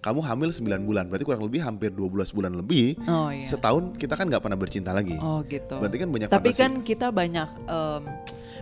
[0.00, 2.96] kamu hamil 9 bulan, berarti kurang lebih hampir 12 bulan lebih.
[3.04, 3.44] Oh iya.
[3.44, 5.12] Setahun kita kan nggak pernah bercinta lagi.
[5.14, 5.76] Oh gitu.
[5.76, 6.58] Berarti kan banyak Tapi fantasi.
[6.58, 8.02] kan kita banyak em,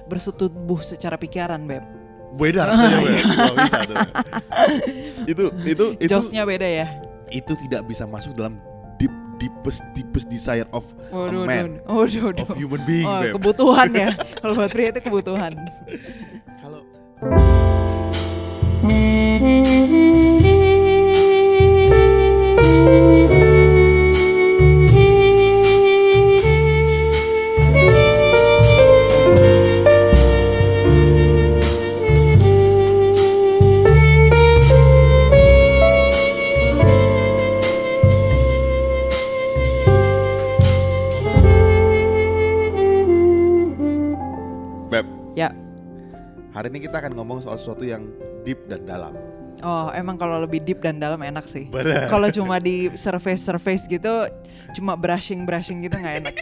[0.05, 1.85] bersetubuh secara pikiran, Beb.
[2.31, 3.25] beda rasanya Beb.
[3.55, 3.97] Bisa tuh.
[5.31, 6.87] itu itu itu Josnya beda ya.
[7.31, 8.59] itu tidak bisa masuk dalam
[8.97, 12.43] deep deepest deepest desire of Waduh, a man waduh, waduh.
[12.43, 14.11] of human being Oh, kebutuhan ya.
[14.41, 15.55] Kalau buat pria itu kebutuhan.
[16.59, 16.81] Kalau
[45.39, 45.55] Ya.
[46.51, 48.11] hari ini kita akan ngomong soal sesuatu yang
[48.43, 49.15] deep dan dalam.
[49.59, 51.71] Oh, emang kalau lebih deep dan dalam enak sih.
[52.07, 54.27] Kalau cuma di surface surface gitu,
[54.73, 56.35] cuma brushing brushing gitu nggak enak.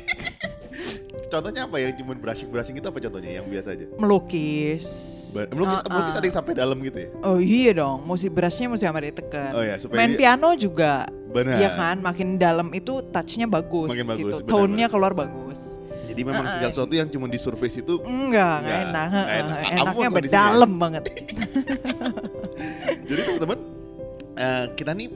[1.27, 1.91] Contohnya apa ya?
[1.93, 3.87] Cuma brushing brushing itu apa contohnya yang biasa aja?
[3.98, 4.87] Melukis.
[5.35, 6.17] Ba- Melukis, Ah, melukis ah.
[6.17, 7.09] ada yang sampai dalam gitu ya?
[7.20, 9.53] Oh iya dong, mesti brushnya mesti sama ditekan.
[9.53, 11.05] Oh iya, supaya Main dia- piano juga.
[11.27, 11.57] Benar.
[11.61, 14.37] Iya kan, makin dalam itu touchnya bagus, Makin bagus, gitu.
[14.47, 15.83] Tone-nya keluar bagus.
[16.17, 16.50] Jadi memang ah.
[16.50, 18.25] segala sesuatu yang cuma di surface itu Enggak,
[18.56, 19.06] enggak Nggak, enak.
[19.06, 19.39] nggak heeh.
[19.39, 19.59] enak.
[19.77, 21.05] Enaknya berdalam banget.
[23.06, 23.58] Jadi teman-teman,
[24.34, 25.08] eh, kita nih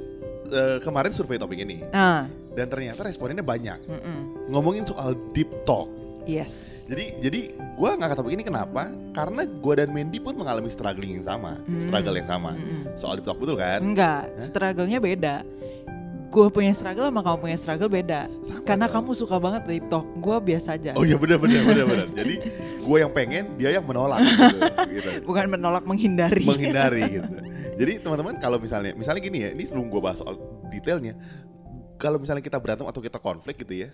[0.51, 3.79] eh, kemarin survei topik ini Nah, dan ternyata responnya banyak.
[3.81, 4.21] mm-mm.
[4.49, 5.89] Ngomongin soal deep talk.
[6.23, 6.85] yes.
[6.87, 8.87] Jadi jadi gue ngangkat topik ini kenapa?
[9.11, 11.81] Karena gue dan Mandy pun mengalami struggling yang sama, Hmm.
[11.81, 12.53] struggle yang sama.
[12.53, 12.93] Mm-mm.
[12.95, 13.81] Soal deep talk betul kan?
[13.81, 15.37] Enggak, struggle-nya beda.
[16.31, 18.31] Gue punya struggle sama kamu punya struggle beda.
[18.31, 19.03] Sama Karena dong.
[19.03, 20.95] kamu suka banget deep talk, gue biasa aja.
[20.95, 22.09] Oh iya benar benar benar benar.
[22.23, 22.35] Jadi
[22.87, 24.59] gue yang pengen, dia yang menolak gitu.
[24.95, 25.11] gitu.
[25.27, 26.47] Bukan menolak menghindari.
[26.47, 27.35] menghindari gitu.
[27.83, 30.39] Jadi teman-teman kalau misalnya misalnya gini ya, ini sebelum gue bahas soal
[30.71, 31.19] detailnya,
[31.99, 33.91] kalau misalnya kita berantem atau kita konflik gitu ya,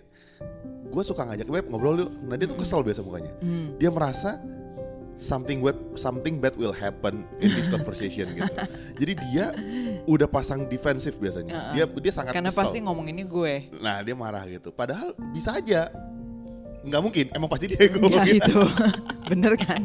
[0.93, 2.11] gue suka ngajak web ngobrol yuk.
[2.21, 3.33] Nah dia tuh kesel biasa mukanya.
[3.41, 3.73] Hmm.
[3.81, 4.37] Dia merasa
[5.17, 8.53] something web something bad will happen in this conversation gitu.
[9.01, 9.49] Jadi dia
[10.05, 11.73] udah pasang defensif biasanya.
[11.73, 12.61] Dia dia sangat Karena kesel.
[12.63, 13.73] pasti ngomong ini gue.
[13.81, 14.69] Nah dia marah gitu.
[14.69, 15.89] Padahal bisa aja.
[16.85, 17.25] Nggak mungkin.
[17.33, 18.39] Emang pasti dia yang Ya gitu.
[18.39, 18.59] itu,
[19.33, 19.81] bener kan?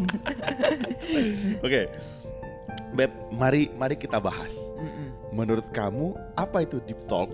[1.61, 1.89] Oke.
[2.93, 4.53] Beb, mari mari kita bahas.
[4.77, 5.09] Mm-mm.
[5.33, 7.33] Menurut kamu apa itu deep talk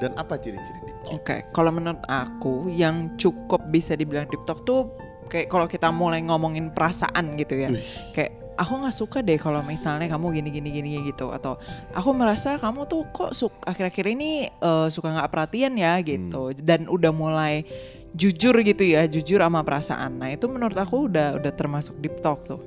[0.00, 1.12] dan apa ciri-ciri deep talk?
[1.20, 4.88] Oke, kalau menurut aku yang cukup bisa dibilang deep talk tuh
[5.26, 7.68] kayak kalau kita mulai ngomongin perasaan gitu ya.
[7.70, 7.84] Wih.
[8.12, 11.58] Kayak aku nggak suka deh kalau misalnya kamu gini gini gini gitu atau
[11.90, 16.58] aku merasa kamu tuh kok suka akhir-akhir ini eh, suka nggak perhatian ya gitu Hmm.
[16.62, 17.66] dan udah mulai
[18.14, 20.22] jujur gitu ya, jujur sama perasaan.
[20.22, 22.62] Nah, itu menurut aku udah udah termasuk deep talk tuh.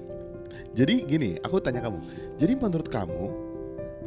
[0.75, 1.97] Jadi gini, aku tanya kamu.
[2.35, 3.23] Jadi menurut kamu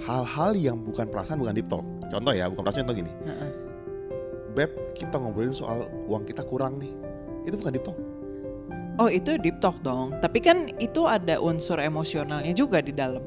[0.05, 1.83] hal-hal yang bukan perasaan bukan deep talk.
[2.13, 3.13] Contoh ya, bukan perasaan contoh gini.
[3.25, 3.51] Heeh.
[4.53, 6.93] Beb, kita ngobrolin soal uang kita kurang nih.
[7.49, 7.97] Itu bukan deep talk.
[9.01, 10.13] Oh, itu deep talk dong.
[10.21, 13.25] Tapi kan itu ada unsur emosionalnya juga di dalam.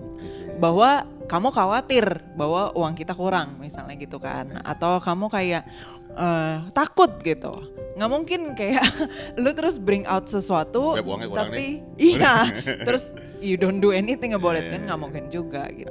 [0.54, 2.06] bahwa kamu khawatir
[2.38, 4.62] bahwa uang kita kurang misalnya gitu kan.
[4.62, 5.66] Atau kamu kayak
[6.14, 7.74] eh, takut gitu.
[7.98, 8.86] Nggak mungkin kayak
[9.42, 10.94] lu terus bring out sesuatu
[11.34, 12.54] tapi iya.
[12.88, 14.70] Terus you don't do anything about it.
[14.70, 15.90] Kan nggak mungkin juga gitu.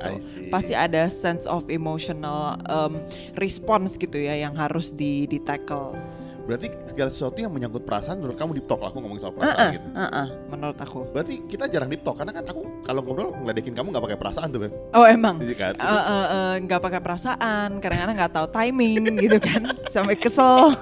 [0.49, 3.03] Pasti ada sense of emotional um,
[3.34, 5.99] response gitu ya yang harus di di tackle
[6.43, 8.91] Berarti segala sesuatu yang menyangkut perasaan menurut kamu deep talk lah.
[8.91, 9.89] Aku ngomongin soal perasaan gitu.
[9.95, 13.95] Heeh, menurut aku Berarti kita jarang deep talk karena kan aku kalau ngobrol ngeledekin kamu
[13.95, 14.73] nggak pakai perasaan tuh, Beb.
[14.95, 15.75] oh emang Iya kan?
[15.79, 19.63] Eh, eh, eh, nggak pakai perasaan kadang-kadang nggak tahu timing gitu kan
[19.95, 20.75] sampai kesel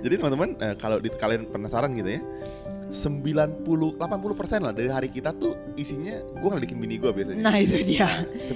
[0.00, 2.22] Jadi teman-teman eh, kalau di, kalian penasaran gitu ya
[2.90, 4.02] 90 80%
[4.60, 7.38] lah dari hari kita tuh isinya gue ngeledekin bini gue biasanya.
[7.40, 8.50] nah itu dia 10%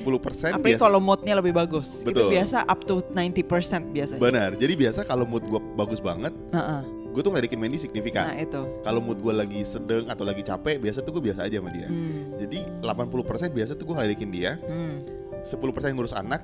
[0.50, 0.83] apalagi biasa.
[0.83, 2.28] kalau moodnya lebih bagus itu Betul.
[2.31, 3.47] biasa up to 90%
[3.89, 4.50] biasanya Benar.
[4.55, 6.83] Jadi biasa kalau mood gue bagus banget, Heeh.
[7.09, 8.27] gue tuh ngeledekin Mandy signifikan.
[8.27, 11.56] nah itu Kalau mood gue lagi sedang atau lagi capek, biasa tuh gue biasa aja
[11.59, 11.87] sama dia.
[11.87, 12.43] hmm.
[12.43, 15.06] Jadi 80% biasa tuh gue ngeledekin dia, Hmm.
[15.41, 15.62] 10%
[15.93, 16.43] ngurus anak,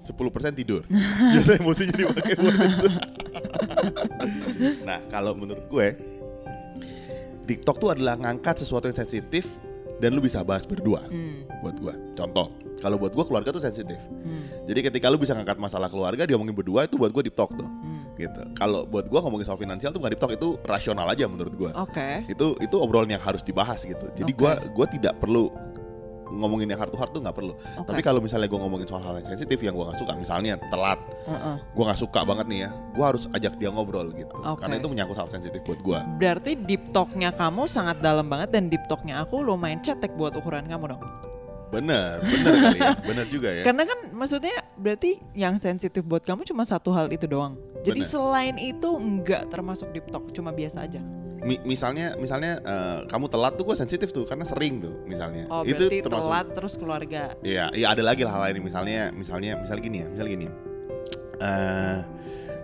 [0.00, 0.16] 10%
[0.54, 0.82] tidur.
[1.36, 2.88] biasa emosinya dipakai buat itu.
[4.82, 5.88] nah, kalau menurut gue
[7.52, 9.60] TikTok tuh adalah ngangkat sesuatu yang sensitif
[10.00, 11.44] dan lu bisa bahas berdua Hmm.
[11.60, 11.94] buat gue.
[12.16, 12.48] Contoh,
[12.80, 14.00] kalau buat gue keluarga tuh sensitif.
[14.08, 14.66] Hmm.
[14.66, 17.68] Jadi ketika lu bisa ngangkat masalah keluarga diomongin berdua itu buat gue deep talk tuh.
[17.68, 18.08] Hmm.
[18.16, 18.42] Gitu.
[18.56, 21.70] Kalau buat gue ngomongin soal finansial tuh bukan deep talk itu rasional aja menurut gue.
[21.70, 24.08] oke Itu itu obrolan yang harus dibahas gitu.
[24.16, 24.40] Jadi Oke.
[24.42, 25.52] gua gua tidak perlu
[26.32, 27.52] ngomongin yang heart to heart tuh nggak perlu.
[27.52, 27.88] Oke.
[27.92, 31.00] Tapi kalau misalnya gue ngomongin soal hal yang sensitif yang gue nggak suka, misalnya telat,
[31.28, 31.56] Heeh.
[31.60, 34.34] gue nggak suka banget nih ya, gue harus ajak dia ngobrol gitu.
[34.40, 34.64] Oke.
[34.64, 35.98] Karena itu menyangkut hal sensitif buat gue.
[36.18, 40.64] berarti deep talknya kamu sangat dalam banget dan deep talknya aku lumayan cetek buat ukuran
[40.64, 41.02] kamu dong
[41.72, 43.62] Bener, bener kali ya, bener juga ya.
[43.64, 47.56] Karena kan maksudnya berarti yang sensitif buat kamu cuma satu hal itu doang.
[47.80, 48.12] Jadi Bener.
[48.12, 51.00] selain itu enggak termasuk deep talk, cuma biasa aja.
[51.42, 55.50] Mi- misalnya, misalnya eh, kamu telat tuh gue sensitif tuh karena sering tuh misalnya.
[55.50, 56.22] Oh itu berarti termasuk.
[56.30, 57.22] telat terus keluarga.
[57.42, 60.46] Iya, iya ada lagi lah hal lain misalnya, misalnya, misalnya gini ya, misalnya gini.
[60.46, 60.54] ya.
[61.42, 61.98] Eh,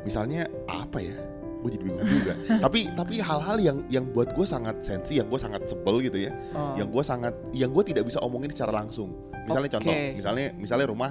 [0.07, 1.17] misalnya apa ya?
[1.59, 2.35] Gue jadi bingung juga.
[2.65, 6.31] tapi tapi hal-hal yang yang buat gue sangat sensi, yang gue sangat sebel gitu ya,
[6.55, 6.79] Oh.
[6.79, 9.11] yang gue sangat, yang gue tidak bisa omongin secara langsung.
[9.43, 9.75] Misalnya Oke.
[9.75, 11.11] contoh, misalnya misalnya rumah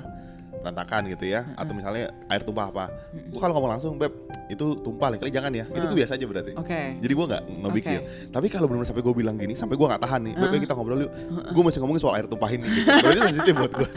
[0.67, 2.85] berantakan gitu ya, atau misalnya air tumpah apa,
[3.15, 4.11] gue kalau ngomong langsung, beb
[4.51, 6.51] itu tumpah lain kali jangan ya, itu gue biasa aja berarti.
[6.59, 6.81] Oke.
[6.99, 7.91] Jadi gue nggak no big Oke.
[7.95, 8.03] deal.
[8.35, 10.99] Tapi kalau benar sampai gue bilang gini, sampai gue nggak tahan nih, beb kita ngobrol
[11.07, 11.11] yuk.
[11.55, 12.67] Gue masih ngomongin soal air tumpah ini.
[12.67, 13.07] Gitu.
[13.23, 13.87] Sensitif buat gue.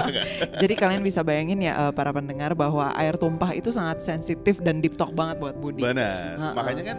[0.64, 4.80] Jadi kalian bisa bayangin ya eh, para pendengar bahwa air tumpah itu sangat sensitif dan
[4.80, 5.84] deep talk banget buat Budi.
[5.84, 6.56] Benar.
[6.56, 6.98] Makanya kan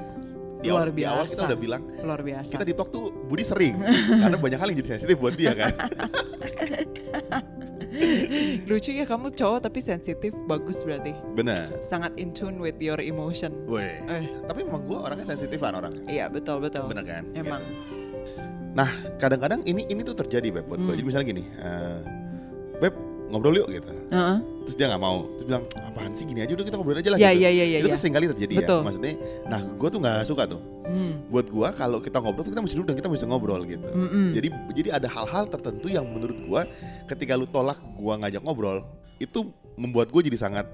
[0.65, 1.49] di Luar awal, di awal kita biasa.
[1.51, 2.49] udah bilang Luar biasa.
[2.57, 3.77] kita di talk tuh Budi sering
[4.21, 5.73] karena banyak hal yang jadi sensitif buat dia kan.
[8.69, 11.15] Lucu ya kamu cowok tapi sensitif, bagus berarti.
[11.33, 11.79] Benar.
[11.79, 13.55] Sangat in tune with your emotion.
[13.65, 14.01] Woi.
[14.05, 16.03] Eh, Tapi memang gue orangnya sensitifan orangnya.
[16.07, 16.85] iya betul betul.
[16.91, 17.23] Bener kan?
[17.33, 17.61] Emang.
[18.75, 20.91] Nah kadang-kadang ini ini tuh terjadi beb buat gue.
[20.91, 20.97] Hmm.
[20.99, 21.99] Jadi misalnya gini, eh,
[22.83, 22.95] beb
[23.29, 23.89] ngobrol yuk gitu.
[24.11, 24.37] Heeh.
[24.65, 25.29] Terus dia nggak mau.
[25.37, 27.17] Terus bilang apaan sih gini aja udah kita ngobrol aja lah.
[27.21, 27.41] Iya gitu.
[27.41, 27.77] iya iya iya.
[27.79, 27.93] Itu iya.
[27.93, 28.79] kan sering kali terjadi Betul.
[28.79, 28.85] ya.
[28.85, 29.13] Maksudnya,
[29.45, 30.61] nah gue tuh nggak suka tuh.
[30.85, 31.13] Hmm.
[31.33, 33.89] Buat gue kalau kita ngobrol tuh kita mesti duduk dan kita mesti ngobrol gitu.
[33.89, 34.27] Mm-mm.
[34.33, 36.61] Jadi jadi ada hal-hal tertentu yang menurut gue
[37.09, 38.85] ketika lu tolak gue ngajak ngobrol
[39.17, 39.49] itu
[39.79, 40.67] membuat gue jadi sangat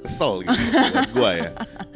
[0.00, 1.50] kesel gitu buat gue ya.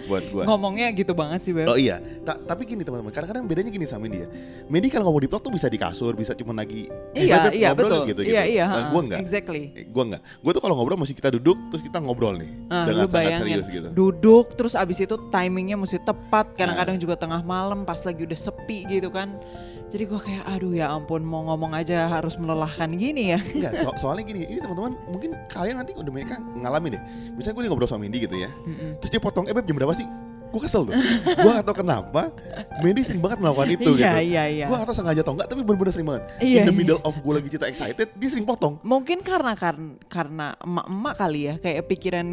[0.04, 0.42] Buat gue.
[0.44, 1.66] Ngomongnya gitu banget sih Beb.
[1.66, 4.28] Oh iya, Ta- tapi gini teman-teman, kadang-kadang bedanya gini sama dia.
[4.66, 7.52] Medi kalau ngomong di vlog tuh bisa di kasur, bisa cuma lagi eh, iya Beb,
[7.54, 8.04] iya betul.
[8.04, 8.54] yuk," gitu, iya gitu.
[8.54, 8.66] iya.
[8.68, 9.18] Nah, gue enggak.
[9.18, 9.62] Exactly.
[9.88, 10.22] Gue enggak.
[10.38, 13.40] Gue tuh kalau ngobrol mesti kita duduk terus kita ngobrol nih Ah, dengan sangat bayangin
[13.56, 13.88] serius gitu.
[13.90, 16.56] duduk terus abis itu timingnya mesti tepat Nah.
[16.56, 19.32] kadang-kadang juga tengah malam pas lagi udah sepi gitu kan
[19.84, 23.96] jadi gua kayak aduh ya ampun mau ngomong aja harus melelahkan gini ya Enggak, so-
[24.00, 27.02] soalnya gini, ini teman-teman mungkin kalian nanti udah mereka ngalamin deh.
[27.32, 28.98] Misalnya gue ngobrol sama Mindy gitu ya, Mm-mm.
[28.98, 30.06] terus dia potong, eh beb jam berapa sih?
[30.54, 30.94] Gue kesel tuh.
[30.94, 32.30] gue gak tau kenapa,
[32.78, 34.22] Mindy sering banget melakukan itu iya gitu.
[34.24, 36.22] iya iya Gue gak tau sengaja atau enggak, tapi bener-bener sering banget.
[36.38, 36.78] Iya, In the iya.
[36.78, 38.78] middle of gue lagi cerita excited, dia sering potong.
[38.80, 42.26] mungkin karena karena karena emak-emak kali ya kayak pikiran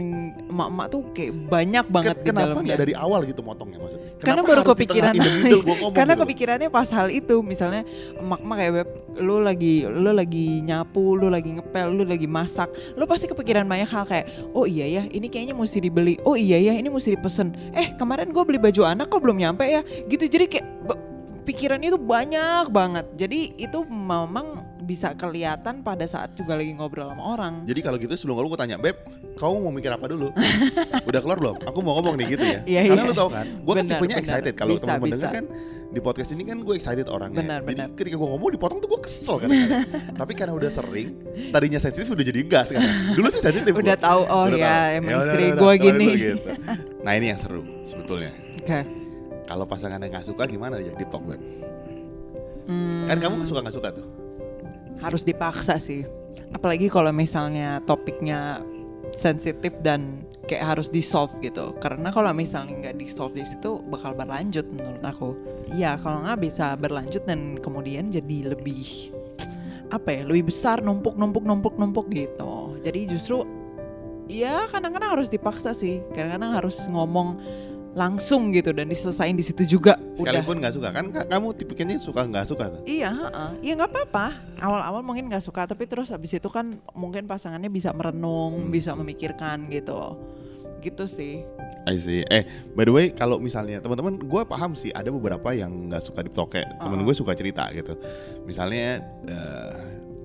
[0.45, 4.09] emak-emak tuh kayak banyak banget Ken- kenapa nggak dari awal gitu motongnya maksudnya?
[4.13, 5.13] karena Kenapa baru harus di kepikiran
[5.97, 6.21] karena gitu?
[6.21, 7.81] kepikirannya pas hal itu misalnya
[8.15, 13.03] emak-emak kayak beb lu lagi lu lagi nyapu lu lagi ngepel lu lagi masak lu
[13.03, 16.73] pasti kepikiran banyak hal kayak oh iya ya ini kayaknya mesti dibeli oh iya ya
[16.73, 20.45] ini mesti dipesen eh kemarin gue beli baju anak kok belum nyampe ya gitu jadi
[20.47, 20.67] kayak
[21.47, 27.23] pikirannya itu banyak banget jadi itu memang bisa kelihatan pada saat juga lagi ngobrol sama
[27.23, 28.97] orang Jadi kalau gitu sebelum gue tanya, Beb,
[29.37, 30.33] kamu mau mikir apa dulu?
[31.09, 31.57] Udah keluar belum?
[31.63, 32.59] Aku mau ngomong nih gitu ya.
[32.65, 33.09] Iya, Karena iya.
[33.09, 34.53] lu tau kan, gue kan tipenya excited.
[34.57, 35.15] Kalau teman-teman bisa.
[35.15, 35.45] denger kan
[35.91, 37.39] di podcast ini kan gue excited orangnya.
[37.43, 37.87] Benar, Jadi benar.
[37.95, 39.49] ketika gue ngomong dipotong tuh gue kesel kan.
[40.19, 41.09] Tapi karena udah sering,
[41.53, 42.91] tadinya sensitif udah jadi enggak sekarang.
[43.15, 43.71] Dulu sih sensitif.
[43.71, 44.97] udah tahu oh Udah ya tahu.
[44.97, 46.49] emang Ya istri gue gini gitu.
[47.01, 48.31] Nah ini yang seru sebetulnya.
[48.61, 48.79] oke
[49.49, 51.41] Kalau pasangannya nggak suka gimana dia di talk Beb?
[52.69, 53.09] Hmm.
[53.09, 54.07] Kan kamu nggak suka nggak suka tuh.
[55.01, 56.05] harus dipaksa sih.
[56.53, 58.61] Apalagi kalau misalnya topiknya
[59.17, 61.73] sensitif dan kayak harus di solve gitu.
[61.81, 65.33] Karena kalau misalnya nggak di solve di situ bakal berlanjut menurut aku.
[65.73, 69.09] Iya kalau nggak bisa berlanjut dan kemudian jadi lebih
[69.91, 72.77] apa ya lebih besar numpuk numpuk numpuk numpuk gitu.
[72.85, 73.41] Jadi justru
[74.27, 76.03] ya kadang-kadang harus dipaksa sih.
[76.11, 77.39] Kadang-kadang harus ngomong
[77.91, 79.99] langsung gitu dan diselesain di situ juga.
[80.15, 82.81] Sekalipun nggak suka kan ka- kamu tipikannya suka nggak suka tuh.
[82.87, 83.49] Iya, heeh.
[83.67, 84.27] ya nggak apa-apa.
[84.63, 89.67] Awal-awal mungkin nggak suka, tapi terus habis itu kan mungkin pasangannya bisa merenung, bisa memikirkan
[89.67, 90.15] gitu,
[90.79, 91.43] gitu sih.
[91.83, 92.23] I see.
[92.31, 92.47] Eh,
[92.77, 96.31] by the way, kalau misalnya teman-teman, gue paham sih ada beberapa yang nggak suka di
[96.31, 96.63] toke.
[96.63, 97.03] Temen Uh-uh.
[97.03, 97.99] gue suka cerita gitu.
[98.47, 99.75] Misalnya eh,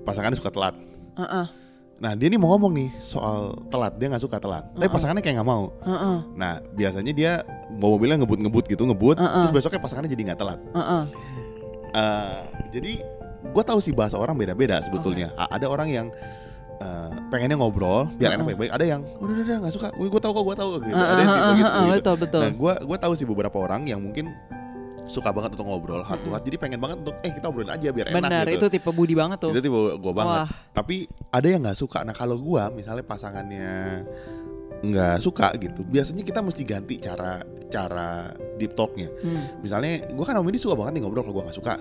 [0.07, 0.75] pasangannya suka telat.
[1.19, 1.45] Heeh,
[1.97, 3.97] Nah dia nih mau ngomong nih soal telat.
[3.97, 4.69] Dia nggak suka telat.
[4.69, 4.93] Tapi Uh-uh.
[4.93, 5.73] pasangannya kayak nggak mau.
[5.81, 7.31] heeh, Nah biasanya dia
[7.73, 9.17] bawa mobilnya ngebut-ngebut gitu ngebut.
[9.17, 9.41] Uh-uh.
[9.43, 10.59] Terus besoknya pasangannya jadi nggak telat.
[10.71, 11.03] heeh.
[11.91, 12.91] Eh, jadi
[13.47, 15.33] gue tahu sih bahasa orang beda-beda sebetulnya.
[15.33, 16.07] A- Ada orang yang
[16.77, 18.47] eh, pengennya ngobrol biar enak Uh-uh.
[18.53, 18.71] baik-baik.
[18.71, 19.87] Ada yang udah udah udah nggak suka.
[19.91, 20.93] Gue tahu kok gue tahu gitu.
[20.93, 21.65] Heeh, Ada yang tipe gitu.
[21.65, 21.97] heeh, gitu.
[21.97, 22.41] betul betul.
[22.45, 24.29] Nah, gue gue tahu sih beberapa orang yang mungkin
[25.07, 26.43] suka banget untuk ngobrol heart to heart.
[26.43, 28.67] Jadi pengen banget untuk eh kita obrolin aja biar enak Benar, gitu.
[28.67, 29.51] itu tipe Budi banget tuh.
[29.55, 30.39] Itu tipe gue banget.
[30.45, 30.49] Wah.
[30.75, 32.03] Tapi ada yang nggak suka.
[32.03, 34.03] Nah kalau gue misalnya pasangannya
[34.77, 38.29] nggak suka gitu, biasanya kita mesti ganti cara cara
[38.61, 39.09] deep talknya.
[39.25, 39.63] Hmm.
[39.65, 41.75] Misalnya gue kan sama Medi suka banget nih ngobrol kalau gue nggak suka.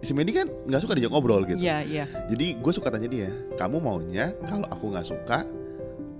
[0.00, 1.60] Si Medi kan nggak suka diajak ngobrol gitu.
[1.60, 2.04] Iya, iya.
[2.26, 5.44] Jadi gue suka tanya dia, kamu maunya kalau aku nggak suka,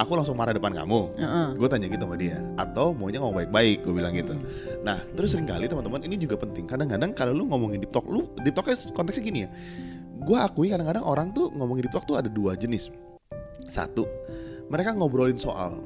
[0.01, 1.01] aku langsung marah depan kamu.
[1.21, 1.47] Heeh.
[1.61, 4.33] Gue tanya gitu sama dia Atau maunya ngomong baik-baik Gue bilang gitu
[4.81, 8.33] Nah terus sering kali teman-teman Ini juga penting Kadang-kadang kalau lu ngomongin deep talk Lu
[8.41, 9.51] deep talknya konteksnya gini ya
[10.21, 12.93] gue akui kadang-kadang orang tuh ngomongin deep talk tuh ada dua jenis.
[13.71, 14.05] Satu,
[14.69, 15.81] mereka ngobrolin soal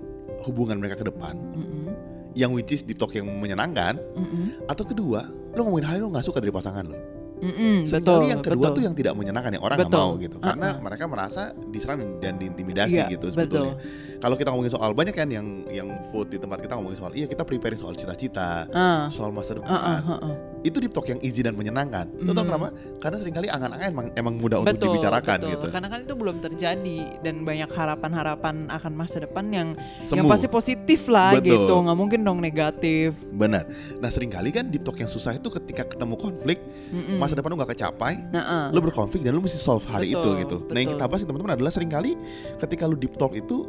[0.45, 1.87] hubungan mereka ke depan, Mm-mm.
[2.35, 4.01] yang which is deep talk yang menyenangkan.
[4.19, 4.67] Mm-mm.
[4.67, 6.99] Atau kedua, lo ngomongin hal yang lo nggak suka dari pasangan lo.
[7.35, 8.77] Mm-mm, Seringkali betul, yang kedua betul.
[8.79, 10.07] tuh yang tidak menyenangkan yang orang nggak Betul.
[10.07, 10.83] mau gitu, karena Uh-uh.
[10.83, 13.35] mereka merasa diserang dan diintimidasi Iya, gitu betul.
[13.67, 13.75] sebetulnya.
[14.17, 17.27] Kalau kita ngomongin soal banyak kan yang yang food di tempat kita ngomongin soal, iya
[17.27, 19.11] kita preparing soal cita-cita, Ah.
[19.11, 19.67] soal masa depan.
[19.69, 20.54] Ah.
[20.65, 22.09] Itu deep talk yang easy dan menyenangkan.
[22.19, 22.49] Lo tau Hmm.
[22.49, 22.69] kenapa?
[22.97, 25.51] Karena sering kali angan-angan emang, emang mudah untuk betul, dibicarakan betul.
[25.53, 25.67] gitu.
[25.69, 29.69] Karena kan itu belum terjadi dan banyak harapan-harapan akan masa depan yang
[30.03, 30.25] yang Semu.
[30.27, 31.69] pasti positif lah Betul.
[31.69, 33.13] gitu, nggak mungkin dong negatif.
[33.29, 33.69] Benar.
[33.95, 37.21] Nah sering kali kan deep talk yang susah itu ketika ketemu konflik, Mm-mm.
[37.21, 38.67] masa depan lo gak kecapai, Nah, ah.
[38.73, 40.57] lo berkonflik dan lo mesti solve hari Betul, itu gitu.
[40.65, 40.97] Nah yang betul.
[40.97, 42.17] kita bahas teman-teman adalah sering kali
[42.57, 43.69] ketika lo deep talk itu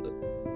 [0.00, 0.12] eh,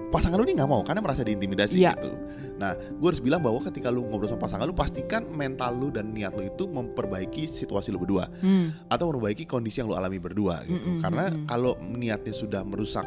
[0.09, 1.93] pasangan lo ini nggak mau karena merasa diintimidasi Iya.
[1.93, 2.09] gitu.
[2.57, 6.09] Nah, gue harus bilang bahwa ketika lu ngobrol sama pasangan lu pastikan mental lu dan
[6.09, 8.73] niat lu itu memperbaiki situasi lu berdua Hmm.
[8.89, 10.77] atau memperbaiki kondisi yang lu alami berdua gitu.
[10.77, 11.45] Mm-mm, Karena mm-mm.
[11.45, 13.05] kalau niatnya sudah merusak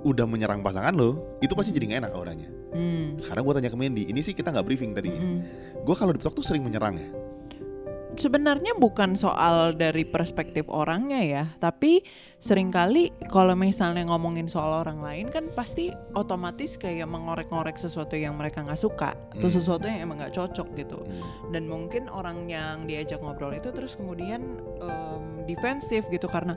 [0.00, 2.48] udah menyerang pasangan lo, itu pasti jadi gak enak auranya.
[2.72, 3.18] Hmm.
[3.20, 5.20] Sekarang gue tanya ke Mandy, ini sih kita nggak briefing tadinya.
[5.20, 5.40] Mm.
[5.82, 7.08] Gue kalau di talk tuh sering menyerang ya.
[8.20, 12.04] Sebenarnya bukan soal dari perspektif orangnya ya, tapi
[12.36, 18.36] sering kali kalau misalnya ngomongin soal orang lain kan pasti otomatis kayak mengorek-ngorek sesuatu yang
[18.36, 19.56] mereka nggak suka atau Hmm.
[19.56, 21.00] sesuatu yang emang nggak cocok gitu.
[21.48, 24.40] dan mungkin orang yang diajak ngobrol itu terus kemudian
[24.78, 25.09] em,
[25.54, 26.54] defensif gitu karena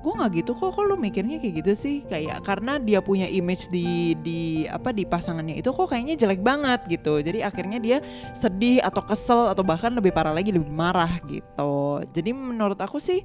[0.00, 1.96] gue nggak gitu kok kok lu mikirnya kayak gitu sih?
[2.06, 6.86] Kayak karena dia punya image di di apa di pasangannya itu kok kayaknya jelek banget
[6.86, 7.18] gitu.
[7.18, 7.98] Jadi akhirnya dia
[8.30, 12.04] sedih atau kesel atau bahkan lebih parah lagi lebih marah gitu.
[12.14, 13.20] Jadi menurut aku sih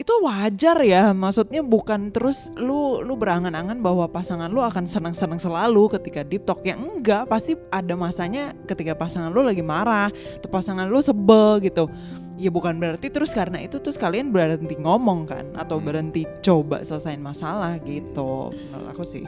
[0.00, 1.12] itu wajar ya.
[1.12, 6.64] Maksudnya bukan terus lu lu berangan-angan bahwa pasangan lu akan senang-senang selalu ketika deep talk.
[6.64, 10.08] Ya enggak pasti ada masanya ketika pasangan lu lagi marah
[10.40, 11.92] atau pasangan lu sebel gitu
[12.40, 15.84] ya bukan berarti terus karena itu terus kalian berhenti ngomong kan atau Hmm.
[15.84, 19.24] berhenti coba selesaiin masalah gitu menurut aku sih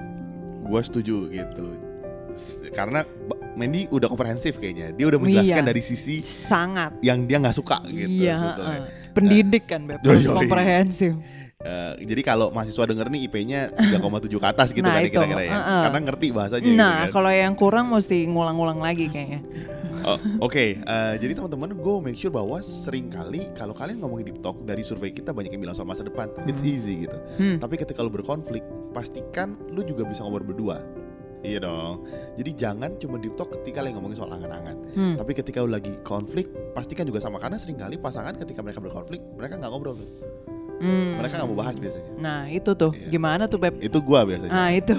[0.63, 1.67] Gue setuju gitu.
[2.71, 3.05] Karena
[3.53, 4.89] Mandy udah komprehensif kayaknya.
[4.91, 5.69] Dia udah menjelaskan Iya.
[5.69, 8.09] dari sisi sangat yang dia nggak suka gitu.
[8.09, 8.79] iya sebetulnya.
[8.79, 8.83] eh.
[9.13, 10.33] pendidik kan beb harus yoi.
[10.35, 11.13] komprehensif
[11.63, 14.03] Eh, jadi kalau mahasiswa denger nih IP-nya 3,7
[14.35, 15.53] ke atas gitu Nah, kan ya kira-kira ya.
[15.53, 15.83] uh-uh.
[15.87, 17.11] Karena ngerti bahasanya gitu nah kan.
[17.13, 19.47] kalau yang kurang mesti ngulang-ngulang lagi kayaknya
[20.03, 20.19] Oh,
[20.51, 24.59] Oke, eh, jadi teman-teman gue make sure bahwa sering kali kalau kalian ngomongin deep talk
[24.67, 27.19] dari survei kita banyak yang bilang soal masa depan, it's easy gitu.
[27.39, 27.57] Hmm.
[27.63, 30.83] Tapi ketika lu berkonflik, pastikan lu juga bisa ngobrol berdua.
[31.43, 32.07] Iya dong.
[32.39, 34.77] Jadi jangan cuma deep talk ketika lagi ngomongin soal angan-angan.
[34.95, 35.15] Hmm.
[35.19, 39.23] Tapi ketika lu lagi konflik, pastikan juga sama karena sering kali pasangan ketika mereka berkonflik,
[39.35, 40.11] mereka nggak ngobrol tuh.
[40.79, 41.19] Hmm.
[41.19, 42.11] Mereka nggak mau bahas biasanya.
[42.17, 43.09] Nah itu tuh Iya.
[43.11, 43.79] gimana tuh Beb?
[43.79, 44.51] Itu gua biasanya.
[44.51, 44.95] Ah itu.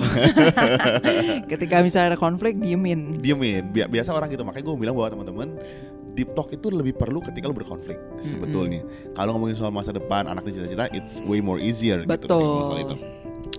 [1.51, 3.19] Ketika misalnya ada konflik diemin.
[3.19, 5.47] diemin Bi- biasa orang gitu makanya gue bilang bahwa teman-teman
[6.13, 10.45] deep talk itu lebih perlu ketika lu berkonflik sebetulnya kalau ngomongin soal masa depan anak
[10.45, 12.85] dan cita-cita it's way more easier gitu ngomongin soal Betul.
[12.85, 12.95] itu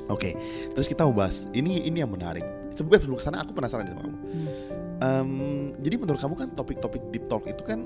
[0.06, 0.30] oke
[0.70, 4.02] terus kita mau bahas ini ini yang menarik sebelum sebelum ke sana aku penasaran sama
[4.02, 4.46] kamu Hmm.
[4.94, 5.30] Em,
[5.76, 7.82] jadi menurut kamu kan topik-topik deep talk itu kan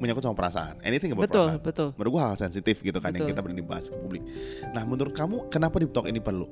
[0.00, 1.88] menyangkut sama perasaan anything about Betul perasaan betul.
[1.94, 3.36] menurut gue hal sensitif gitu kan yang Betul.
[3.36, 4.24] kita berani bahas ke publik
[4.72, 6.48] nah menurut kamu kenapa deep talk ini perlu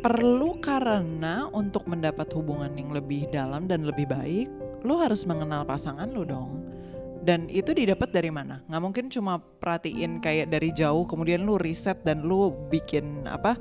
[0.00, 4.48] Perlu karena untuk mendapat hubungan yang lebih dalam dan lebih baik,
[4.80, 6.64] lo harus mengenal pasangan lo dong.
[7.20, 8.64] Dan itu didapat dari mana?
[8.64, 13.60] Nggak mungkin cuma perhatiin kayak dari jauh, kemudian lu riset dan lu bikin apa?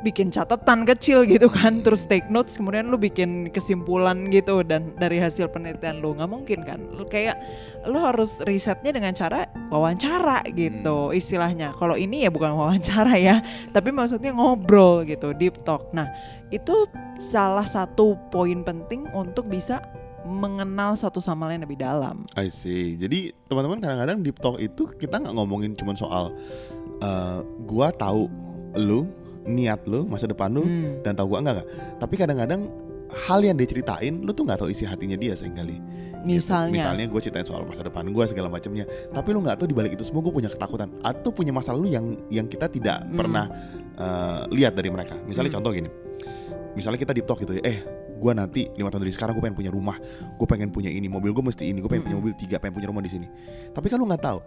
[0.00, 5.20] Bikin catatan kecil gitu kan terus take notes kemudian lu bikin kesimpulan gitu dan dari
[5.20, 6.80] hasil penelitian lu nggak mungkin kan?
[6.96, 7.36] Lu kayak
[7.84, 11.76] lu harus risetnya dengan cara wawancara gitu istilahnya.
[11.76, 13.44] Kalau ini ya bukan wawancara ya
[13.76, 15.92] tapi maksudnya ngobrol gitu deep talk.
[15.92, 16.08] Nah
[16.50, 16.88] itu
[17.20, 19.84] salah satu poin penting untuk bisa
[20.24, 22.28] mengenal satu sama lain lebih dalam.
[22.36, 22.96] I see.
[22.96, 26.32] Jadi teman-teman kadang-kadang deep talk itu kita nggak ngomongin cuma soal
[27.00, 28.28] eh, gua tahu
[28.78, 29.08] lu,
[29.44, 31.00] niat lu, masa depan lu, Hmm.
[31.00, 31.68] dan tahu gua enggak enggak.
[31.98, 32.60] Tapi kadang-kadang
[33.10, 35.76] hal yang dia ceritain lu tuh nggak tahu isi hatinya dia sering kali.
[36.20, 36.36] Gitu.
[36.36, 39.76] misalnya Misalnya gue ceritain soal masa depan gue segala macamnya, tapi lu nggak tahu di
[39.76, 43.16] balik itu semua gue punya ketakutan atau punya masa lalu yang yang kita tidak Hmm.
[43.16, 43.48] pernah
[43.96, 45.16] eh, lihat dari mereka.
[45.24, 45.56] Misalnya Hmm.
[45.60, 45.88] contoh gini,
[46.72, 47.78] misalnya kita deep talk gitu ya, eh
[48.20, 49.96] gue nanti lima tahun dari sekarang gue pengen punya rumah,
[50.36, 52.88] gue pengen punya ini, mobil gue mesti ini, gue pengen punya mobil tiga, pengen punya
[52.92, 53.26] rumah di sini.
[53.72, 54.40] Tapi kan lu nggak tahu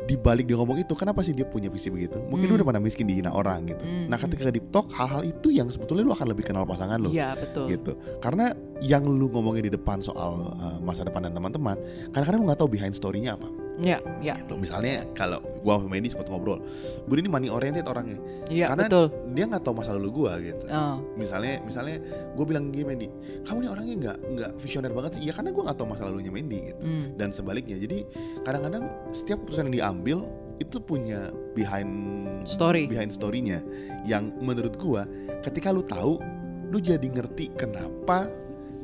[0.00, 2.18] di balik dia ngomong itu kenapa sih dia punya visi begitu?
[2.26, 2.58] Mungkin lu Hmm.
[2.58, 3.84] udah pernah miskin dihina orang gitu.
[3.84, 7.12] Hmm, Nah ketika deep talk hal-hal itu yang sebetulnya lu akan lebih kenal pasangan lu
[7.12, 11.76] iya betul gitu karena yang lu ngomongin di depan soal uh, masa depan dan teman-teman
[12.10, 13.46] kadang-kadang lu nggak tahu behind story-nya apa
[13.80, 14.60] Ya, ya, gitu.
[14.60, 16.60] Misalnya kalau gua sama Mendy sempat ngobrol
[17.08, 18.20] Budi ini money oriented orangnya.
[18.52, 19.06] Ya karena betul.
[19.32, 20.64] dia nggak tahu masa lalu gua gitu.
[20.68, 21.96] Oh, misalnya misalnya
[22.36, 23.06] gue bilang gini Mendy
[23.48, 25.22] kamu nih orangnya nggak nggak visioner banget sih.
[25.28, 26.84] Ya karena gue nggak tahu masa lalunya Mendy gitu.
[26.84, 28.04] Hmm, dan sebaliknya jadi
[28.44, 28.84] kadang-kadang
[29.16, 30.18] setiap keputusan yang diambil
[30.60, 31.88] itu punya behind
[32.44, 32.84] Story.
[32.84, 33.64] behind story-nya
[34.04, 35.08] yang menurut gua
[35.40, 36.20] ketika lu tahu
[36.68, 38.28] lu jadi ngerti kenapa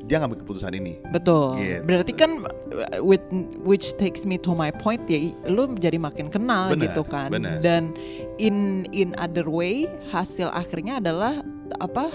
[0.07, 1.59] dia ngambil keputusan ini betul.
[1.59, 1.83] Gitu.
[1.83, 3.23] Berarti kan uh, with
[3.67, 5.19] which takes me to my point ya,
[5.51, 7.29] lu jadi makin kenal Benar, gitu kan.
[7.35, 7.59] benar.
[7.59, 7.93] Dan
[8.39, 11.43] in in other way hasil akhirnya adalah
[11.83, 12.09] apa?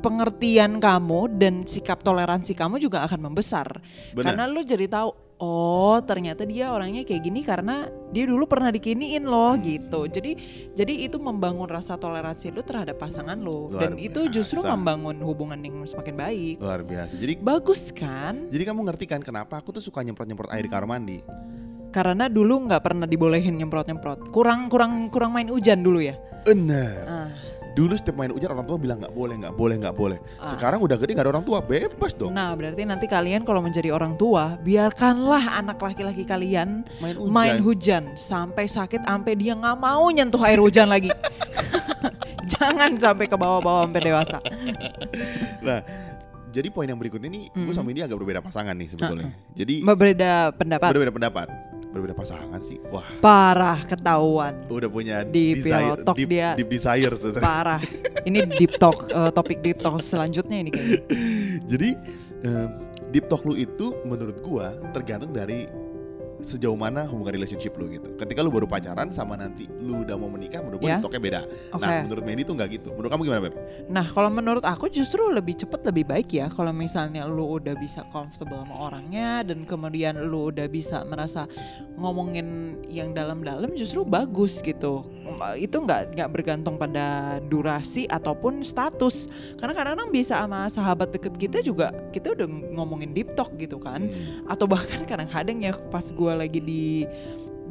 [0.00, 3.84] pengertian kamu dan sikap toleransi kamu juga akan membesar.
[4.16, 4.32] Benar.
[4.32, 9.24] Karena lu jadi tahu, oh ternyata dia orangnya kayak gini karena dia dulu pernah dikiniin
[9.24, 10.04] loh gitu.
[10.04, 10.36] Jadi
[10.76, 14.76] jadi itu membangun rasa toleransi lu terhadap pasangan lu Luar dan itu justru biasa.
[14.76, 16.54] membangun hubungan yang semakin baik.
[16.60, 18.50] luar biasa jadi Bagus kan?
[18.52, 21.18] jadi kamu ngerti kan kenapa aku tuh suka nyemprot-nyemprot air di kamar mandi
[21.90, 24.30] Karena dulu nggak pernah dibolehin nyemprot-nyemprot.
[24.30, 26.14] Kurang kurang kurang main hujan dulu ya.
[26.40, 27.28] bener Ah,
[27.70, 30.50] dulu setiap main hujan orang tua bilang nggak boleh nggak boleh nggak boleh Ah.
[30.50, 33.90] sekarang udah gede nggak ada orang tua bebas dong Nah, berarti nanti kalian kalau menjadi
[33.90, 39.76] orang tua, biarkanlah anak laki-laki kalian main hujan main hujan sampai sakit sampai dia nggak
[39.76, 41.10] mau nyentuh air hujan lagi.
[42.50, 44.38] Jangan sampai ke bawah-bawah sampai dewasa.
[45.60, 45.80] nah
[46.50, 47.76] jadi poin yang berikutnya nih gue Mhm.
[47.76, 50.90] sama ini agak berbeda pasangan nih sebetulnya jadi Berbeda pendapat.
[50.90, 51.46] berbeda pendapat
[51.90, 54.54] berbeda pasangan sih wah Parah ketahuan.
[54.66, 56.48] udah punya Di desire, pilotok deep, dia.
[56.54, 57.42] deep desire sebenarnya.
[57.42, 57.82] Parah.
[58.22, 61.00] Ini deep talk eh, topik deep talk selanjutnya ini kayaknya.
[61.70, 61.88] Jadi
[62.42, 62.68] em,
[63.10, 65.66] deep talk lu itu menurut gua tergantung dari
[66.42, 68.16] sejauh mana hubungan relationship lu gitu.
[68.16, 70.96] Ketika lu baru pacaran sama nanti lu udah mau menikah, menurut gua Ya.
[70.98, 71.40] deep talknya beda.
[71.72, 71.82] Oke.
[71.84, 72.88] Nah, menurut Mandy tuh nggak gitu.
[72.92, 73.54] Menurut kamu gimana, Beb?
[73.86, 78.02] Nah, kalau menurut aku justru lebih cepet lebih baik ya kalau misalnya lu udah bisa
[78.08, 81.46] comfortable sama orangnya dan kemudian lu udah bisa merasa
[81.96, 85.04] ngomongin yang dalam-dalam justru bagus gitu.
[85.58, 89.28] Itu nggak nggak bergantung pada durasi ataupun status.
[89.60, 94.08] Karena kadang-kadang bisa sama sahabat deket kita juga kita udah ngomongin deep talk gitu kan.
[94.08, 94.50] Hmm.
[94.50, 97.04] Atau bahkan kadang-kadang ya pas gua lagi di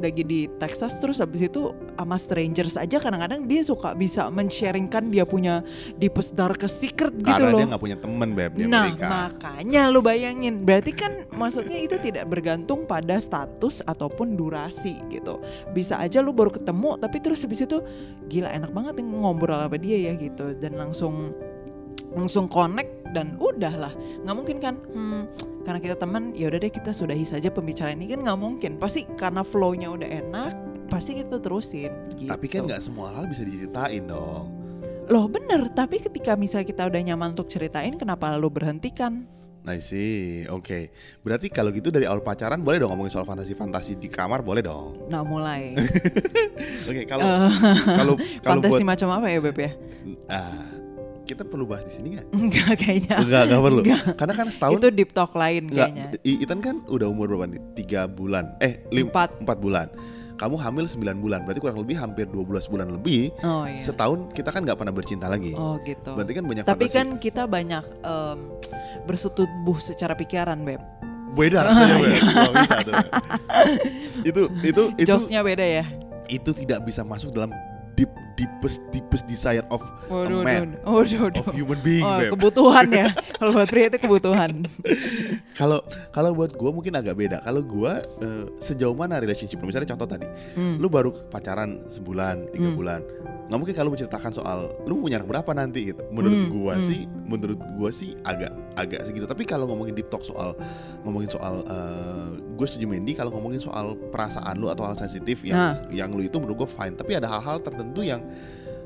[0.00, 5.28] lagi di Texas terus habis itu sama strangers aja kadang-kadang dia suka bisa men-sharingkan dia
[5.28, 5.60] punya
[6.00, 7.60] deepest darkest secret gitu Karena loh.
[7.60, 9.06] dia nggak punya temen, Beb, di Nah, Amerika.
[9.06, 10.64] makanya lu bayangin.
[10.64, 15.38] Berarti kan maksudnya itu tidak bergantung pada status ataupun durasi gitu.
[15.76, 17.78] Bisa aja lu baru ketemu tapi terus habis itu
[18.26, 21.36] gila enak banget nih ngobrol sama dia ya gitu dan langsung
[22.10, 23.92] langsung connect dan udah lah
[24.26, 25.22] nggak mungkin kan hmm,
[25.60, 29.04] karena kita teman ya udah deh kita sudahi saja pembicaraan ini kan nggak mungkin pasti
[29.14, 30.52] karena flownya udah enak
[30.88, 32.28] pasti kita terusin gitu.
[32.28, 34.48] Tapi kan nggak semua hal bisa diceritain dong.
[35.10, 39.26] loh bener tapi ketika misalnya kita udah nyaman untuk ceritain kenapa lu berhentikan
[39.60, 40.88] Nah sih, oke.
[41.20, 45.04] Berarti kalau gitu dari awal pacaran boleh dong ngomongin soal fantasi-fantasi di kamar, boleh dong.
[45.12, 45.76] nah mulai
[46.88, 47.52] Oke, kalau Eh,
[47.84, 49.70] kalau kalau fantasi buat macam apa ya beb ya
[50.32, 50.64] ah,
[51.30, 52.26] kita perlu bahas di sini nggak?
[52.42, 53.80] enggak kayaknya Enggak, enggak perlu.
[53.86, 54.02] Enggak.
[54.18, 57.60] Karena kan setahun itu deep talk lain Enggak, kayaknya Itan kan udah umur berapa nih?
[57.78, 58.58] Tiga bulan.
[58.58, 59.38] Eh, lim, Empat.
[59.38, 59.86] empat bulan.
[60.34, 61.44] Kamu hamil 9 bulan.
[61.44, 63.28] Berarti kurang lebih hampir 12 bulan lebih.
[63.44, 65.52] oh iya Setahun kita kan nggak pernah bercinta lagi.
[65.52, 66.96] oh gitu Berarti kan banyak tapi fantasi.
[66.96, 68.38] kan kita banyak em,
[69.04, 70.80] bersetubuh secara pikiran beb
[71.30, 72.22] beda rasanya, Beb.
[72.26, 72.94] Nggak bisa tuh.
[74.28, 75.84] itu itu itu Josnya beda ya
[76.26, 77.54] itu tidak bisa masuk dalam
[77.94, 81.44] deep deepest deepest desire of Waduh, a man waduh, waduh.
[81.44, 83.12] of human being, Oh, kebutuhan ya.
[83.36, 84.64] Kalau buat pria itu kebutuhan.
[85.60, 87.36] Kalau kalau buat gua mungkin agak beda.
[87.40, 89.60] Kalau gua eh, sejauh mana relationship?
[89.60, 90.24] Misalnya contoh tadi,
[90.56, 90.80] Hmm.
[90.80, 92.76] lu baru pacaran sebulan, tiga Hmm.
[92.76, 93.00] bulan.
[93.50, 96.00] Nggak mungkin kalau menceritakan soal lu punya anak berapa nanti gitu.
[96.08, 96.84] Menurut Hmm, gua hmm.
[96.86, 99.26] sih, menurut gua sih agak agak segitu.
[99.26, 100.54] Tapi kalau ngomongin deep talk soal
[101.02, 101.60] ngomongin soal
[102.54, 105.74] gue setuju Mendy kalau ngomongin soal perasaan lu atau hal sensitif yang Nah.
[105.90, 106.94] yang lu itu menurut gua fine.
[106.94, 108.20] Tapi ada hal-hal tertentu yang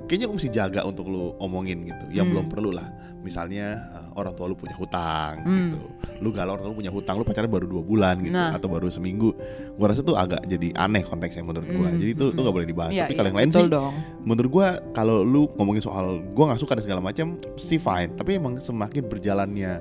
[0.04, 2.04] kayaknya lu mesti jaga untuk lu omongin gitu.
[2.12, 2.33] Yang Hmm.
[2.35, 2.88] belum perlu lah.
[3.24, 5.57] Misalnya eh, orang tua lu punya hutang Hmm.
[5.72, 5.80] gitu.
[6.20, 8.52] Lu galau orang tua lu punya hutang, lu pacaran baru dua bulan gitu Nah.
[8.52, 9.33] atau baru seminggu.
[9.74, 11.88] Gua rasa tuh agak jadi aneh konteksnya menurut gua.
[11.88, 12.92] Hmm, Jadi itu hmm, tuh nggak boleh dibahas.
[12.92, 13.94] Iya, Tapi kalau iya, yang lain sih dong.
[14.20, 17.26] menurut gua kalau lu ngomongin soal gua nggak suka dan segala macam
[17.57, 18.12] sih fine.
[18.12, 19.72] Tapi emang semakin berjalannya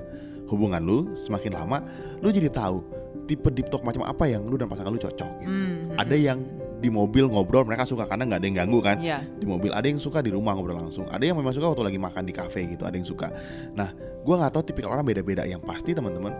[0.44, 1.80] hubungan lu semakin lama
[2.20, 2.80] lu jadi tahu
[3.24, 5.48] tipe deep talk macam apa yang lu dan pasangan lu cocok gitu.
[5.48, 6.40] Hmm, Ada yang
[6.84, 9.00] di mobil ngobrol mereka suka karena nggak ada yang ganggu kan.
[9.00, 9.24] Iya.
[9.24, 11.08] di mobil ada yang suka di rumah ngobrol langsung.
[11.08, 13.32] Ada yang memang suka waktu lagi makan di kafe gitu ada yang suka.
[13.72, 13.88] Nah
[14.20, 15.48] gua nggak tahu tipikal orang beda-beda.
[15.48, 16.36] Yang pasti teman-teman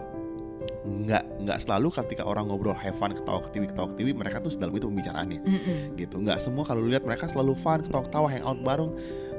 [0.85, 4.77] nggak nggak selalu ketika orang ngobrol have fun ketawa ketiwi ketawa ketiwi mereka tuh dalam
[4.77, 5.41] itu pembicaraannya.
[5.41, 5.97] Mm-mm.
[5.97, 6.21] gitu.
[6.21, 8.93] Nggak semua kalau lihat mereka selalu fun ketawa ketawa hangout bareng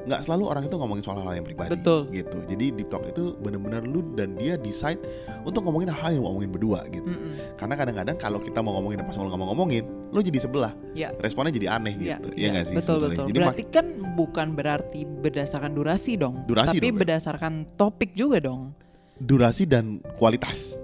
[0.06, 1.74] nggak selalu orang itu ngomongin soal hal yang pribadi.
[1.74, 2.06] Betul.
[2.08, 2.38] Gitu.
[2.46, 5.02] Jadi deep talk itu benar-benar lu dan dia decide
[5.42, 7.10] untuk ngomongin hal yang mau ngomongin berdua gitu.
[7.10, 7.58] Mm-mm.
[7.58, 10.72] Karena kadang-kadang kalau kita mau ngomongin pas lu nggak mau ngomongin, lu jadi sebelah.
[10.94, 11.10] Ya.
[11.18, 12.28] Responnya jadi aneh Iya, gitu.
[12.32, 12.76] Iya iya, nggak sih?
[12.78, 13.10] Betul sebetulnya?
[13.10, 13.26] betul.
[13.26, 16.98] Jadi Berarti kan bukan berarti berdasarkan durasi dong, Durasi tapi dong, ya.
[17.02, 18.70] berdasarkan topik juga dong.
[19.16, 20.76] durasi dan kualitas.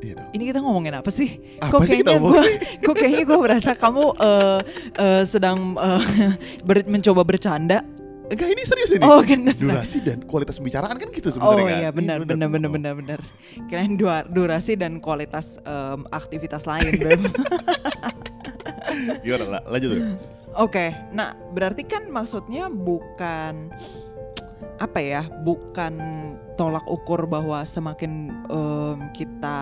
[0.00, 0.28] Iya dong.
[0.32, 1.36] Ini kita ngomongin apa sih?
[1.58, 2.42] Apa sih kita kayaknya gua,
[2.80, 4.60] kok kayaknya gue merasa kamu eh,
[4.96, 6.02] eh, sedang eh,
[6.66, 7.84] ber- mencoba bercanda.
[8.30, 9.02] Enggak ini serius ini.
[9.02, 9.52] Oh, bener.
[9.52, 11.76] Durasi dan kualitas pembicaraan kan gitu Oh sebenarnya kan.
[11.76, 12.72] iya benar benar benar Oh.
[12.72, 13.20] benar benar.
[13.66, 16.94] Kirain dua- durasi dan kualitas em, aktivitas lain.
[19.22, 20.02] Gimana lanjut tuh.
[20.52, 23.70] Oke, nah berarti kan maksudnya bukan
[24.80, 25.92] apa ya, bukan
[26.56, 29.58] tolak ukur bahwa semakin em, kita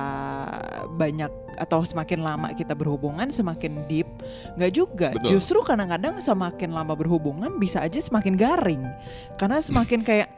[0.95, 4.07] banyak atau semakin lama kita berhubungan semakin deep,
[4.55, 5.11] nggak juga.
[5.19, 5.39] Betul.
[5.39, 8.87] Justru kadang-kadang semakin lama berhubungan bisa aja semakin garing,
[9.35, 10.31] karena semakin kayak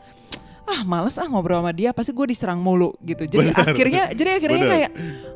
[0.71, 3.67] ah males ah ngobrol sama dia pasti gue diserang mulu gitu jadi Benar.
[3.75, 4.73] akhirnya jadi akhirnya Benar.
[4.73, 4.91] kayak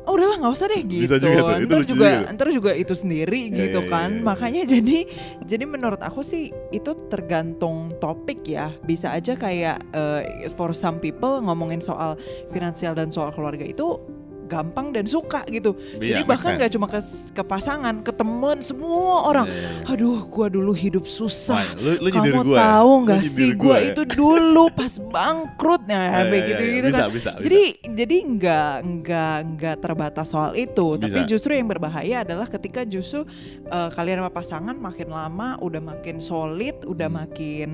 [0.07, 2.31] oh udahlah nggak usah deh gitu Bisa juga tuh, itu ntar juga juga.
[2.31, 4.23] ntar juga itu sendiri Iya, gitu iya, kan iya, iya.
[4.23, 4.97] makanya jadi
[5.43, 11.43] jadi menurut aku sih itu tergantung topik ya bisa aja kayak eh, for some people
[11.43, 12.15] ngomongin soal
[12.55, 13.99] finansial dan soal keluarga itu
[14.45, 16.99] gampang dan suka gitu Iya, jadi bahkan nggak cuma ke,
[17.31, 19.91] ke pasangan ke temen semua orang Iya, iya, iya.
[19.91, 22.61] aduh gua dulu hidup susah Wah, lu- lu kamu gua ya?
[22.71, 23.85] tahu nggak nyindir sih gua ya?
[23.89, 27.43] itu dulu pas bangkrut nah iya, begitu iya, gitu bisa, kan bisa, bisa.
[27.43, 27.61] jadi
[27.95, 31.27] jadi nggak nggak nggak terbatas soal itu tapi Bisa.
[31.27, 33.25] justru yang berbahaya adalah ketika justru
[33.67, 37.21] uh, kalian sama pasangan makin lama udah makin solid udah Hmm.
[37.21, 37.69] makin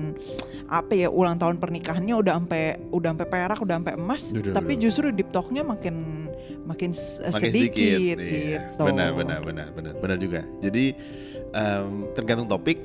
[0.68, 4.52] apa ya ulang tahun pernikahannya udah sampai udah sampai perak udah sampai emas Duh, duh,
[4.52, 4.80] tapi duh.
[4.82, 6.28] justru deep talknya makin
[6.62, 8.70] makin s- Makin sedikit, iya.
[8.72, 10.40] gitu Benar, benar, benar, benar, benar juga.
[10.58, 10.94] Jadi
[11.50, 12.78] em, tergantung topik,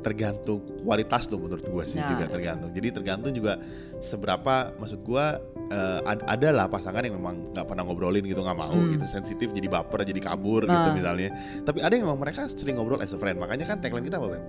[0.00, 2.08] tergantung kualitas tuh menurut gua sih Nah.
[2.08, 2.72] juga tergantung.
[2.72, 3.60] Jadi tergantung juga
[4.00, 5.36] seberapa maksud gua
[5.70, 8.90] eh, ad- ada lah pasangan yang memang nggak pernah ngobrolin gitu nggak mau Hmm.
[8.90, 10.90] gitu sensitif jadi baper jadi kabur gitu Nah.
[10.90, 11.30] misalnya.
[11.62, 13.38] Tapi ada yang memang mereka sering ngobrol as a friend.
[13.38, 14.40] Makanya kan tagline kita apa?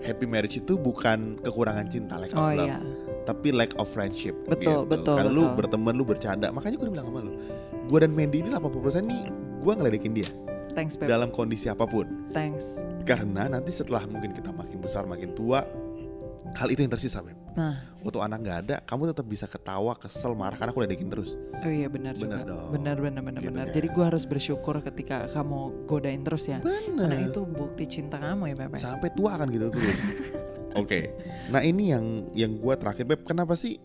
[0.00, 2.80] Happy marriage itu bukan kekurangan cinta, of oh love iya
[3.30, 7.06] tapi lack of friendship Betul, betul, kan lu berteman lu bercanda makanya gue udah bilang
[7.08, 7.32] sama lu
[7.86, 8.66] gue dan Mandy ini 80%
[9.02, 9.22] nih
[9.60, 10.28] gue ngeledekin dia
[10.70, 15.30] thanks Beb dalam kondisi apa pun thanks karena nanti setelah mungkin kita makin besar makin
[15.32, 15.62] tua
[16.52, 20.32] hal itu yang tersisa Beb nah waktu anak nggak ada kamu tetap bisa ketawa kesel
[20.32, 22.56] marah karena aku ledekin terus Oh iya benar Benar juga.
[22.56, 22.68] dong.
[22.72, 23.66] Benar benar benar Gitu benar.
[23.68, 23.74] kan.
[23.76, 26.56] Jadi gue harus bersyukur ketika kamu godain terus ya.
[26.56, 28.80] Karena benar itu bukti cinta kamu ya Pepe.
[28.80, 29.92] sampai tua kan gitu terus
[30.76, 31.00] oke
[31.50, 32.04] nah ini yang
[32.34, 33.78] yang gue terakhir Beb kenapa sih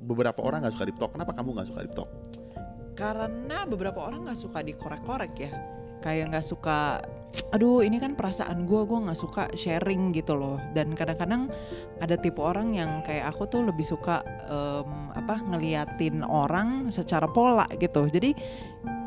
[0.00, 2.10] beberapa orang nggak suka deep talk kenapa kamu nggak suka deep talk
[3.00, 5.50] Karena beberapa orang nggak suka dikorek-korek ya.
[6.04, 7.00] Kayak nggak suka.
[7.56, 10.60] Aduh ini kan perasaan gue, gue nggak suka sharing gitu loh.
[10.76, 11.48] Dan kadang-kadang
[11.96, 17.64] ada tipe orang yang kayak aku tuh lebih suka em, apa ngeliatin orang secara pola
[17.80, 18.04] gitu.
[18.12, 18.36] Jadi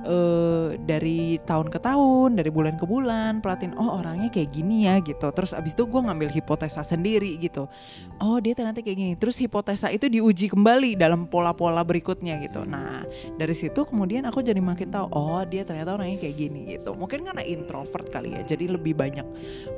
[0.04, 5.00] eh dari tahun ke tahun, dari bulan ke bulan, perhatiin oh orangnya kayak gini ya
[5.00, 5.32] gitu.
[5.32, 7.72] Terus abis itu gue ngambil hipotesa sendiri gitu.
[8.20, 9.14] Oh dia ternyata kayak gini.
[9.16, 12.68] Terus hipotesa itu diuji kembali dalam pola-pola berikutnya gitu.
[12.68, 13.08] Nah
[13.40, 16.94] dari situ kemudian aku jadi makin tahu oh dia ternyata orangnya kayak gini gitu.
[17.00, 18.44] Mungkin karena introvert kali ya.
[18.44, 19.26] Jadi lebih banyak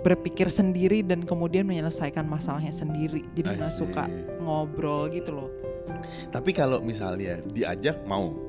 [0.02, 3.22] berpikir sendiri dan kemudian menyelesaikan masalahnya sendiri.
[3.38, 4.10] Jadi nggak suka
[4.42, 5.50] ngobrol gitu loh.
[6.34, 8.45] tapi kalau misalnya diajak mau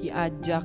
[0.00, 0.64] Diajak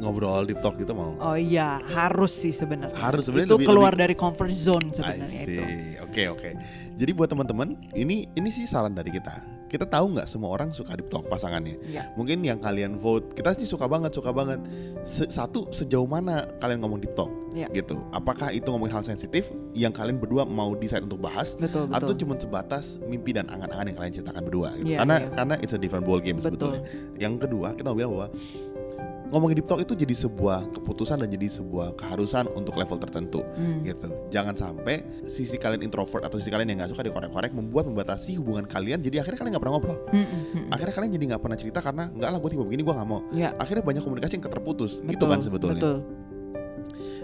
[0.00, 2.96] ngobrol deep talk gitu mau oh iya harus sih sebenarnya.
[2.96, 5.62] Harus, sebenarnya itu lebih- keluar lebih- dari comfort zone sebenarnya itu.
[6.02, 6.50] Oke oke.
[6.98, 9.44] Jadi buat teman-teman, ini ini sih saran dari kita.
[9.70, 11.78] Kita tahu nggak semua orang suka deep talk pasangannya.
[11.86, 12.10] Iya.
[12.12, 14.58] Mungkin yang kalian vote, kita sih suka banget, suka banget.
[15.06, 17.68] Se- satu sejauh mana kalian ngomong deep talk, Iya.
[17.70, 18.00] gitu.
[18.10, 21.96] Apakah itu ngomongin hal sensitif yang kalian berdua mau decide untuk bahas, Betul betul.
[21.96, 24.68] atau cuma sebatas mimpi dan angan-angan yang kalian ceritakan berdua?
[24.76, 24.96] Gitu.
[24.96, 25.28] Iya, karena iya.
[25.30, 26.56] karena it's a different ball game Betul.
[26.56, 26.80] sebetulnya.
[27.16, 28.28] Yang kedua, kita mau bilang bahwa
[29.32, 33.80] ngomongin deep talk itu jadi sebuah keputusan dan jadi sebuah keharusan untuk level tertentu Hmm.
[33.80, 34.12] gitu.
[34.28, 38.68] Jangan sampai sisi kalian introvert atau sisi kalian yang nggak suka dikorek-korek membuat membatasi hubungan
[38.68, 39.00] kalian.
[39.00, 39.98] Jadi akhirnya kalian nggak pernah ngobrol.
[40.12, 40.66] Hmm, hmm, hmm.
[40.68, 43.20] Akhirnya kalian jadi nggak pernah cerita karena nggak lah gue tipe begini gue nggak mau.
[43.32, 44.92] Ya, Akhirnya banyak komunikasi yang terputus.
[45.00, 45.80] Gitu betul, kan sebetulnya.
[45.80, 45.96] Betul.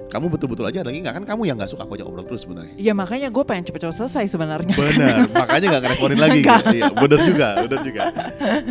[0.08, 2.74] Kamu betul-betul aja lagi nggak kan kamu yang nggak suka aku ajak ngobrol terus sebenarnya.
[2.80, 4.74] Iya makanya gue pengen cepet-cepet selesai sebenarnya.
[4.74, 6.40] Benar, makanya nggak ngeresponin lagi.
[6.44, 6.64] Gitu.
[6.80, 8.02] Iya, bener juga, bener juga.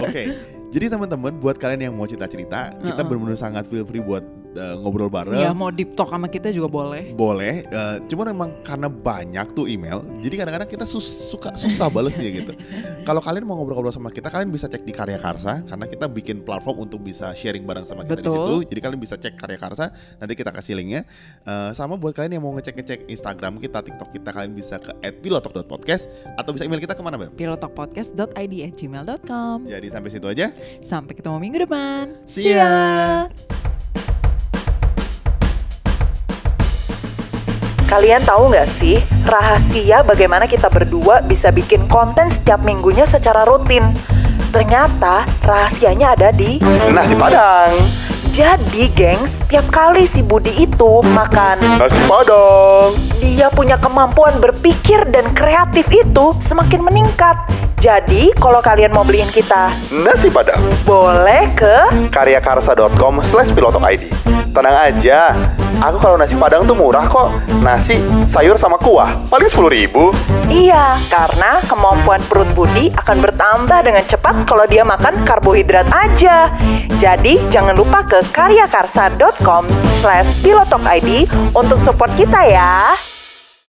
[0.02, 0.24] Oke,
[0.68, 3.06] jadi teman-teman buat kalian yang mau cerita-cerita, kita Uh-uh.
[3.08, 4.26] benar-benar sangat feel free buat
[4.58, 5.38] uh, ngobrol bareng.
[5.38, 7.14] Iya mau deep talk sama kita juga boleh.
[7.14, 12.28] Boleh, uh, cuman memang karena banyak tuh email, jadi kadang-kadang kita sus suka susah balesnya
[12.34, 12.54] gitu.
[13.08, 16.44] Kalau kalian mau ngobrol-ngobrol sama kita, kalian bisa cek di Karya Karsa karena kita bikin
[16.44, 18.28] platform untuk bisa sharing bareng sama kita Betul.
[18.28, 18.56] di situ.
[18.76, 21.08] Jadi kalian bisa cek Karya Karsa, nanti kita kasih linknya.
[21.48, 24.92] Uh, sama buat kalian yang mau ngecek-ngecek Instagram kita, TikTok kita, kalian bisa ke
[25.24, 27.32] @pilotok.podcast atau bisa email kita ke mana Bel?
[27.38, 30.52] pilotokpodcast.id at gmail.com Jadi sampai situ aja.
[30.82, 32.18] Sampai ketemu minggu depan.
[32.26, 33.77] See ya.
[37.88, 43.96] Kalian tahu nggak sih rahasia bagaimana kita berdua bisa bikin konten setiap minggunya secara rutin?
[44.52, 46.60] Ternyata rahasianya ada di
[46.92, 47.72] Nasi Padang.
[48.36, 52.92] Jadi, gengs, tiap kali si Budi itu makan, Nasi Padang.
[53.24, 57.40] dia punya kemampuan berpikir dan kreatif itu semakin meningkat.
[57.80, 59.72] Jadi, kalau kalian mau beliin kita,
[60.04, 60.60] Nasi Padang.
[60.84, 61.76] boleh ke
[62.12, 64.12] karyakarsa.com slash pilotok ID.
[64.52, 65.34] Tenang aja,
[65.82, 67.30] aku kalau nasi padang tuh murah kok.
[67.62, 70.14] Nasi, sayur sama kuah, paling 10 ribu.
[70.48, 76.50] Iya, karena kemampuan perut Budi akan bertambah dengan cepat kalau dia makan karbohidrat aja.
[76.98, 79.68] Jadi, jangan lupa ke karyakarsa.com
[80.00, 82.96] slash pilotokid untuk support kita ya.